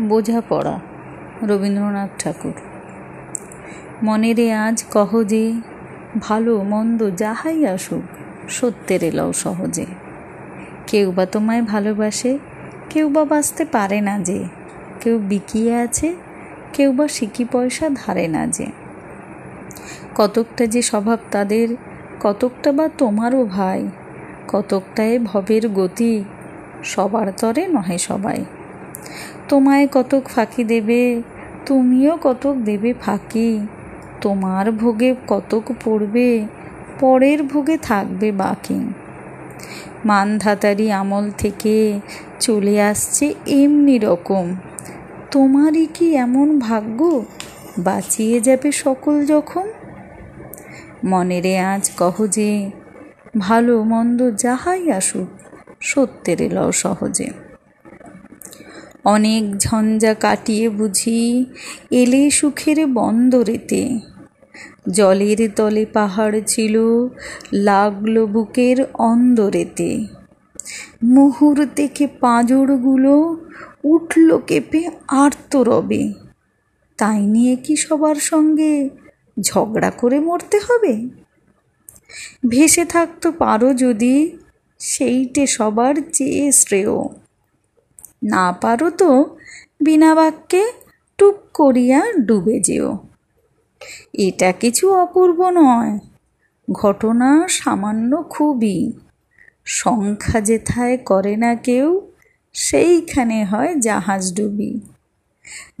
[0.00, 0.80] বোঝাপড়া,
[1.42, 2.52] রবীন্দ্রনাথ ঠাকুর।
[4.02, 5.52] মনেরে আজ কহ যে,
[6.18, 8.02] ভালো মন্দ যাহাই আসুক,
[8.50, 9.86] সত্যের এলাও সহজে।
[10.86, 12.38] কেউ বা তোমায় ভালোবাসে,
[12.90, 14.44] কেউ বা বাঁচতে পারে না যে।
[15.00, 16.14] কেউ বিকিয়ে আছে,
[16.72, 18.66] কেউ বা সিকি পয়সা ধারে না যে।
[20.14, 21.68] কতকটা যে স্বভাব তাদের,
[22.20, 23.88] কতকটা বা তোমারও ভাই
[24.48, 26.24] কতকটায় ভবের গতি,
[26.84, 28.44] সবার তরে নহে সবাই।
[29.48, 31.22] তোমায় কতক ফাঁকি দেবে,
[31.66, 33.66] তুমিও কতক দেবে ফাঁকি।
[34.20, 36.46] তোমার ভোগে কতক পড়বে,
[37.00, 38.80] পরের ভোগে থাকবে বাকি।
[40.04, 42.00] মানধাতারি আমল থেকে
[42.40, 44.56] চলে আসছে এমনি রকম।
[45.30, 47.24] তোমারই কি এমন ভাগ্য,
[47.78, 49.66] বাঁচিয়ে যাবে সকল যখন
[51.04, 52.70] মনেরে আজ কহ যে,
[53.38, 55.28] ভালো মন্দ যাহাই আসুক,
[55.80, 57.41] সত্যের এলাও সহজে।
[59.04, 61.44] অনেক ঝঞ্ঝা কাটিয়ে বুঝি
[61.90, 63.98] এলে সুখের বন্দরেতে।
[64.90, 66.80] জলের তলে পাহাড় ছিল,
[67.52, 70.06] লাগল বুকের অন্দরেতে।
[71.04, 73.36] মুহূর্তেকে পাঁজরগুলো
[73.84, 76.12] উঠল কেঁপে আর্ত রবে
[76.98, 78.88] তাই নিয়ে কি সবার সঙ্গে
[79.40, 81.08] ঝগড়া করে মরতে হবে?
[82.48, 84.38] ভেসে থাকতো পারো যদি,
[84.78, 87.21] সেইটে সবার চেয়ে শ্রেয়।
[88.22, 89.36] না পারো তো
[89.80, 90.72] বিনা বাক্যে
[91.18, 92.98] টুপ করিয়া ডুবে যেও।
[94.12, 95.98] এটা কিছু অপূর্ব নয়,
[96.72, 98.92] ঘটনা সামান্য খুবই।
[99.64, 102.10] সংখ্যা যেথায় করে না কেউ,
[102.52, 104.80] সেইখানে হয় জাহাজ ডুবি।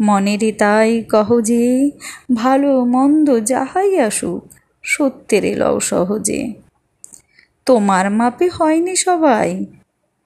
[0.00, 1.90] মনেরে তাই কহ যে,
[2.34, 4.42] ভালো মন্দ যাহাই আসুক,
[4.82, 6.52] সত্যের এলও সহজে।
[7.66, 9.66] তোমার মাপে হয়নি সবাই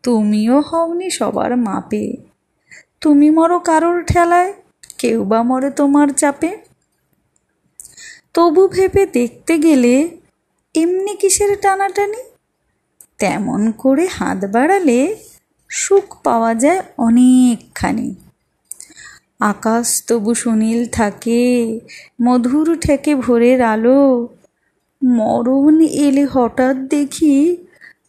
[0.06, 2.06] তুমিও হওনি সবার মাপে।
[3.00, 4.50] তুমি মরো কারোর ঠেলায়,
[4.98, 6.50] কেউ বা মরে তোমার চাপে।
[8.34, 9.94] তবু ভেবে দেখতে গেলে
[10.74, 12.22] এমনি কিসের টানাটানি?
[13.18, 15.00] তেমন করে হাত বাড়ালে
[15.70, 18.08] সুখ পাওয়া যায় অনেকখানি।
[19.40, 21.42] আকাশ তবু সুনীল থাকে,
[22.22, 24.28] মধুর ঠেকে ভোরের আলো।
[25.02, 25.74] মরণ
[26.06, 27.36] এলে হঠাৎ দেখি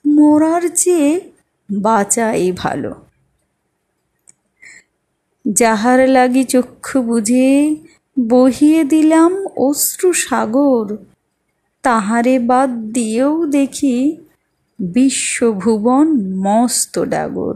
[0.07, 1.11] মরার চেয়ে
[1.71, 2.95] বাঁচাই ভালো।
[5.51, 7.75] যাহার লাগি চক্ষু বুঝে,
[8.29, 10.97] বহিয়ে দিলাম অশ্রু সাগর।
[11.83, 14.17] তাহারে বাদ দিয়েও দেখি,
[14.79, 17.55] বিশ্বভুবন মস্ত ডাগর।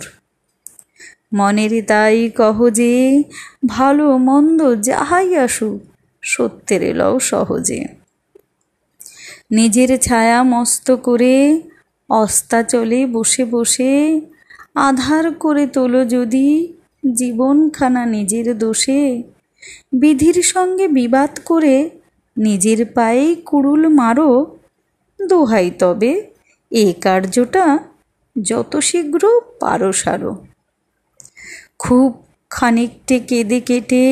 [1.34, 3.24] মনের তাই কহ যে,
[3.68, 5.82] ভালো মন্দ যাহাই আসুক,
[6.22, 7.86] সত্যের এলও সহজে।
[9.52, 11.62] নিজের ছায়া মস্ত করে
[12.20, 14.22] অস্তাচলে বসে বসে
[14.76, 16.48] আধার করে তোলো যদি
[17.14, 19.24] জীবনখানা নিজের দোষে।
[19.94, 21.76] বিধির সঙ্গে বিবাদ করে
[22.38, 24.58] নিজের পায়ে কুড়ুল মারো।
[25.20, 26.12] দোহাই তবে
[26.72, 27.66] এ কার্যটা
[28.36, 29.24] যত শীঘ্র
[29.60, 30.34] পারো সারো।
[31.80, 32.10] খুব
[32.50, 34.06] খানিকটে কেঁদে কেটে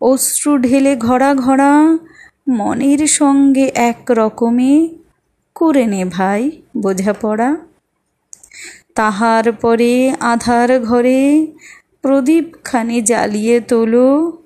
[0.00, 1.72] অশ্রু ঢেলে ঘরা ঘরা
[2.48, 4.72] মনের সঙ্গে এক রকমে
[5.60, 7.56] করে নে ভাই, বোঝাপড়া।
[8.94, 11.46] তাহার পরে আধার ঘরে
[12.02, 14.38] প্রদীপখানি জ্বালিয়ে তোলো।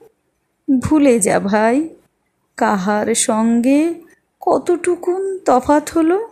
[0.80, 1.88] ভুলে যা ভাই,
[2.56, 3.94] কাহার সঙ্গে
[4.40, 6.28] কতটুকুন তফাত হলো?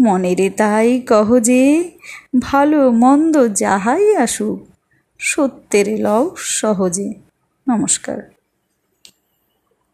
[0.00, 1.90] মনেরে তাই কহ যে,
[2.40, 4.66] ভালো মন্দ যাহাই আসুক,
[5.18, 7.14] সত্যের লও সহজে।
[7.68, 8.37] নমস্কার।